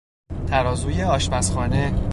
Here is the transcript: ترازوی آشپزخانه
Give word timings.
ترازوی 0.47 1.03
آشپزخانه 1.03 1.93